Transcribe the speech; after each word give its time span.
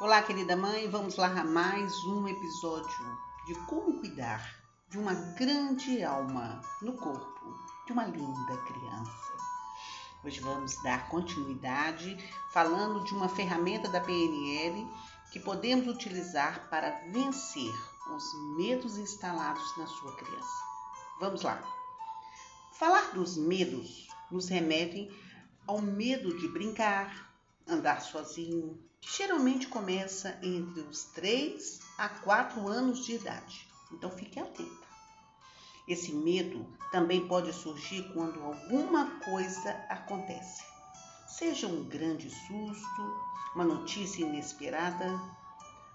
Olá, 0.00 0.22
querida 0.22 0.56
mãe, 0.56 0.88
vamos 0.88 1.16
lá 1.16 1.26
a 1.26 1.42
mais 1.42 1.92
um 2.04 2.28
episódio 2.28 3.18
de 3.48 3.54
como 3.66 3.98
cuidar 3.98 4.56
de 4.88 4.96
uma 4.96 5.12
grande 5.12 6.04
alma 6.04 6.62
no 6.80 6.92
corpo 6.92 7.58
de 7.84 7.92
uma 7.92 8.04
linda 8.04 8.56
criança. 8.58 9.36
Hoje 10.22 10.38
vamos 10.38 10.80
dar 10.84 11.08
continuidade 11.08 12.16
falando 12.52 13.02
de 13.02 13.12
uma 13.12 13.28
ferramenta 13.28 13.88
da 13.88 14.00
PNL 14.00 14.88
que 15.32 15.40
podemos 15.40 15.88
utilizar 15.88 16.70
para 16.70 16.90
vencer 17.10 17.74
os 18.14 18.56
medos 18.56 18.98
instalados 18.98 19.76
na 19.76 19.86
sua 19.88 20.14
criança. 20.14 20.62
Vamos 21.18 21.42
lá. 21.42 21.60
Falar 22.74 23.14
dos 23.14 23.36
medos 23.36 24.06
nos 24.30 24.48
remete 24.48 25.10
ao 25.66 25.82
medo 25.82 26.38
de 26.38 26.46
brincar, 26.46 27.34
andar 27.66 28.00
sozinho, 28.00 28.78
geralmente 29.00 29.68
começa 29.68 30.38
entre 30.42 30.80
os 30.80 31.04
3 31.04 31.80
a 31.96 32.08
4 32.08 32.66
anos 32.68 33.04
de 33.04 33.14
idade. 33.14 33.68
Então 33.92 34.10
fique 34.10 34.38
atenta. 34.38 34.88
Esse 35.86 36.12
medo 36.12 36.66
também 36.92 37.26
pode 37.26 37.52
surgir 37.52 38.12
quando 38.12 38.42
alguma 38.42 39.20
coisa 39.20 39.70
acontece. 39.88 40.62
Seja 41.26 41.66
um 41.66 41.84
grande 41.84 42.28
susto, 42.30 43.22
uma 43.54 43.64
notícia 43.64 44.22
inesperada, 44.22 45.18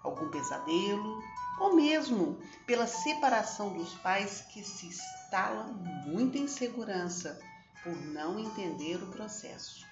algum 0.02 0.30
pesadelo, 0.30 1.22
ou 1.60 1.76
mesmo 1.76 2.40
pela 2.66 2.88
separação 2.88 3.74
dos 3.74 3.94
pais 3.96 4.42
que 4.52 4.64
se 4.64 4.88
instala 4.88 5.66
muita 6.06 6.38
insegurança 6.38 7.40
por 7.84 7.96
não 7.96 8.40
entender 8.40 9.02
o 9.04 9.08
processo. 9.08 9.86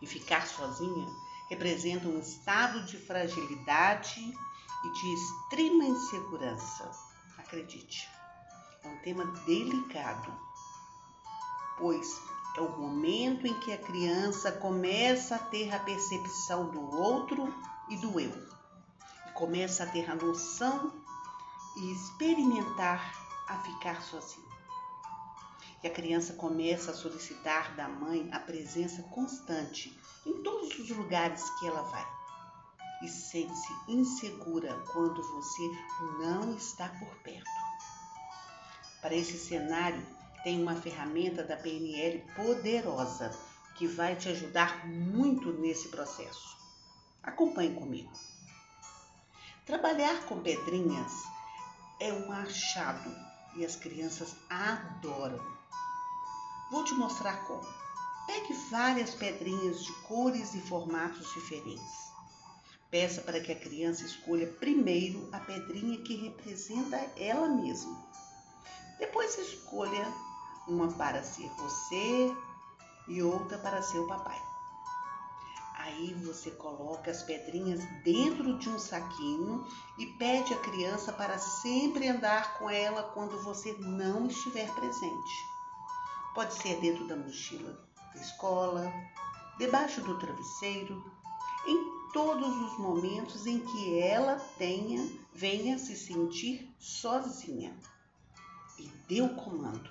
E 0.00 0.06
ficar 0.06 0.46
sozinha 0.46 1.06
representa 1.48 2.08
um 2.08 2.18
estado 2.18 2.84
de 2.84 2.96
fragilidade 2.96 4.20
e 4.84 4.92
de 4.92 5.14
extrema 5.14 5.84
insegurança. 5.84 6.90
Acredite, 7.38 8.08
é 8.82 8.88
um 8.88 8.98
tema 8.98 9.24
delicado, 9.46 10.32
pois 11.78 12.20
é 12.56 12.60
o 12.60 12.78
momento 12.78 13.46
em 13.46 13.58
que 13.60 13.72
a 13.72 13.78
criança 13.78 14.52
começa 14.52 15.36
a 15.36 15.38
ter 15.38 15.74
a 15.74 15.78
percepção 15.78 16.70
do 16.70 16.80
outro 16.80 17.52
e 17.88 17.96
do 17.96 18.18
eu, 18.20 18.32
e 19.28 19.32
começa 19.32 19.82
a 19.82 19.86
ter 19.86 20.08
a 20.10 20.14
noção 20.14 20.92
e 21.76 21.92
experimentar 21.92 23.24
a 23.48 23.58
ficar 23.58 24.02
sozinha. 24.02 24.44
E 25.82 25.86
a 25.86 25.90
criança 25.90 26.32
começa 26.32 26.92
a 26.92 26.94
solicitar 26.94 27.74
da 27.76 27.88
mãe 27.88 28.28
a 28.32 28.38
presença 28.38 29.02
constante 29.02 29.94
em 30.24 30.42
todos 30.42 30.53
os 30.84 30.96
lugares 30.96 31.48
que 31.58 31.66
ela 31.66 31.82
vai. 31.82 32.06
E 33.02 33.08
sente-se 33.08 33.72
insegura 33.88 34.72
quando 34.92 35.22
você 35.22 35.62
não 36.18 36.54
está 36.54 36.88
por 36.88 37.14
perto. 37.22 37.50
Para 39.00 39.14
esse 39.14 39.38
cenário, 39.38 40.04
tem 40.42 40.62
uma 40.62 40.76
ferramenta 40.76 41.42
da 41.42 41.56
PNL 41.56 42.24
poderosa 42.36 43.30
que 43.76 43.86
vai 43.86 44.14
te 44.14 44.28
ajudar 44.28 44.86
muito 44.86 45.52
nesse 45.52 45.88
processo. 45.88 46.56
Acompanhe 47.22 47.74
comigo. 47.74 48.12
Trabalhar 49.66 50.24
com 50.26 50.40
pedrinhas 50.40 51.12
é 51.98 52.12
um 52.12 52.30
achado 52.30 53.10
e 53.56 53.64
as 53.64 53.76
crianças 53.76 54.36
adoram. 54.48 55.40
Vou 56.70 56.84
te 56.84 56.94
mostrar 56.94 57.44
como. 57.46 57.83
Pegue 58.26 58.54
várias 58.70 59.14
pedrinhas 59.14 59.84
de 59.84 59.92
cores 60.04 60.54
e 60.54 60.60
formatos 60.62 61.30
diferentes. 61.34 62.12
Peça 62.90 63.20
para 63.20 63.40
que 63.40 63.52
a 63.52 63.58
criança 63.58 64.04
escolha 64.04 64.46
primeiro 64.46 65.28
a 65.30 65.40
pedrinha 65.40 66.00
que 66.02 66.16
representa 66.16 66.96
ela 67.18 67.48
mesma. 67.48 68.02
Depois 68.98 69.36
escolha 69.36 70.06
uma 70.66 70.90
para 70.92 71.22
ser 71.22 71.48
você 71.58 72.34
e 73.08 73.22
outra 73.22 73.58
para 73.58 73.82
ser 73.82 73.98
o 73.98 74.06
papai. 74.06 74.40
Aí 75.74 76.14
você 76.14 76.50
coloca 76.52 77.10
as 77.10 77.22
pedrinhas 77.22 77.84
dentro 78.02 78.58
de 78.58 78.70
um 78.70 78.78
saquinho 78.78 79.66
e 79.98 80.06
pede 80.18 80.54
à 80.54 80.58
criança 80.60 81.12
para 81.12 81.36
sempre 81.38 82.08
andar 82.08 82.58
com 82.58 82.70
ela 82.70 83.02
quando 83.12 83.42
você 83.42 83.74
não 83.74 84.26
estiver 84.28 84.72
presente. 84.74 85.46
Pode 86.34 86.54
ser 86.54 86.80
dentro 86.80 87.06
da 87.06 87.16
mochila 87.16 87.93
escola, 88.16 88.92
debaixo 89.58 90.00
do 90.02 90.18
travesseiro, 90.18 91.02
em 91.66 92.10
todos 92.12 92.48
os 92.48 92.78
momentos 92.78 93.46
em 93.46 93.60
que 93.60 93.98
ela 93.98 94.36
tenha, 94.58 95.10
venha 95.32 95.78
se 95.78 95.96
sentir 95.96 96.72
sozinha. 96.78 97.76
E 98.78 98.86
dê 99.08 99.22
o 99.22 99.34
comando. 99.34 99.90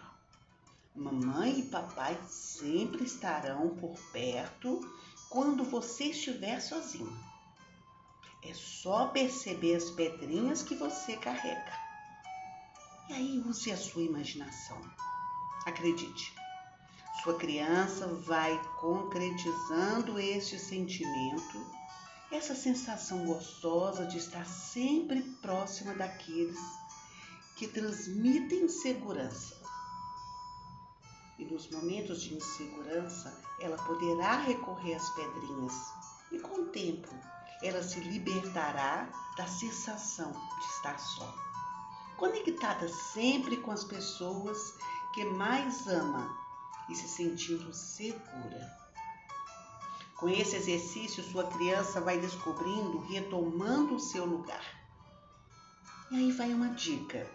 Mamãe 0.95 1.59
e 1.59 1.63
papai 1.63 2.19
sempre 2.28 3.03
estarão 3.03 3.75
por 3.75 3.97
perto 4.12 4.79
quando 5.29 5.63
você 5.63 6.06
estiver 6.06 6.62
sozinho. 6.62 7.12
É 8.44 8.53
só 8.53 9.07
perceber 9.07 9.75
as 9.75 9.89
pedrinhas 9.89 10.62
que 10.62 10.75
você 10.75 11.17
carrega. 11.17 11.73
E 13.09 13.13
aí 13.13 13.39
use 13.39 13.72
a 13.72 13.78
sua 13.78 14.03
imaginação. 14.03 14.79
Acredite, 15.66 16.35
sua 17.22 17.35
criança 17.35 18.07
vai 18.07 18.59
concretizando 18.79 20.19
este 20.19 20.57
sentimento, 20.57 21.66
essa 22.31 22.56
sensação 22.56 23.25
gostosa 23.25 24.06
de 24.07 24.18
estar 24.18 24.46
sempre 24.46 25.22
próxima 25.41 25.94
daqueles 25.94 26.59
que 27.56 27.68
transmitem 27.68 28.68
segurança. 28.68 29.62
E 31.38 31.46
nos 31.46 31.69
momentos 31.69 32.22
de 32.22 32.34
insegurança, 32.34 33.41
ela 33.62 33.78
poderá 33.78 34.38
recorrer 34.38 34.95
às 34.95 35.09
pedrinhas, 35.12 35.74
e 36.31 36.40
com 36.40 36.62
o 36.62 36.66
tempo, 36.66 37.09
ela 37.62 37.84
se 37.84 38.00
libertará 38.00 39.07
da 39.38 39.47
sensação 39.47 40.31
de 40.31 40.66
estar 40.75 41.00
só. 41.00 41.34
Conectada 42.18 42.90
sempre 42.90 43.57
com 43.57 43.72
as 43.72 43.84
pessoas 43.84 44.75
que 45.13 45.24
mais 45.25 45.88
ama 45.88 46.43
e 46.89 46.95
se 46.95 47.07
sentindo 47.07 47.73
segura. 47.73 48.77
Com 50.17 50.29
esse 50.29 50.55
exercício, 50.55 51.23
sua 51.23 51.47
criança 51.47 51.99
vai 51.99 52.19
descobrindo, 52.19 52.99
retomando 53.07 53.95
o 53.95 53.99
seu 53.99 54.25
lugar. 54.25 54.63
E 56.11 56.16
aí 56.16 56.31
vai 56.31 56.53
uma 56.53 56.69
dica. 56.69 57.29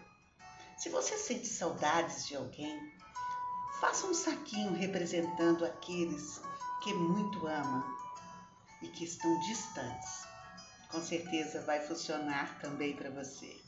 Se 0.77 0.89
você 0.89 1.19
sente 1.19 1.47
saudades 1.47 2.27
de 2.27 2.37
alguém, 2.37 2.93
faça 3.81 4.07
um 4.07 4.15
saquinho 4.15 4.73
representando 4.75 5.65
aqueles 5.65 6.41
que 6.83 6.95
muito 6.95 7.47
ama 7.47 7.85
e 8.81 8.89
que 8.89 9.05
estão 9.05 9.39
distantes. 9.41 10.25
Com 10.91 11.03
certeza 11.03 11.61
vai 11.63 11.81
funcionar 11.81 12.59
também 12.61 12.97
para 12.97 13.11
você. 13.11 13.61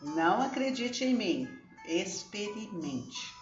Não 0.00 0.42
acredite 0.42 1.04
em 1.04 1.14
mim, 1.14 1.58
experimente. 1.86 3.41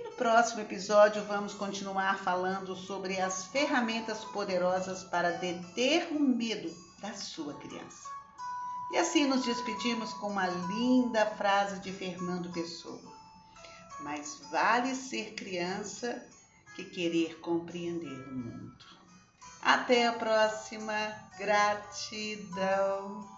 E 0.00 0.02
no 0.02 0.12
próximo 0.12 0.62
episódio 0.62 1.22
vamos 1.24 1.52
continuar 1.52 2.18
falando 2.20 2.74
sobre 2.74 3.20
as 3.20 3.44
ferramentas 3.44 4.24
poderosas 4.24 5.04
para 5.04 5.32
deter 5.32 6.08
o 6.10 6.18
medo 6.18 6.74
da 7.00 7.12
sua 7.12 7.52
criança. 7.58 8.08
E 8.92 8.96
assim 8.96 9.26
nos 9.26 9.44
despedimos 9.44 10.10
com 10.14 10.28
uma 10.28 10.46
linda 10.46 11.26
frase 11.26 11.80
de 11.80 11.92
Fernando 11.92 12.50
Pessoa. 12.50 13.12
Mais 14.00 14.40
vale 14.50 14.94
ser 14.94 15.34
criança 15.34 16.26
que 16.74 16.84
querer 16.84 17.38
compreender 17.40 18.26
o 18.26 18.32
mundo. 18.32 18.84
Até 19.60 20.06
a 20.06 20.14
próxima. 20.14 21.14
Gratidão. 21.36 23.28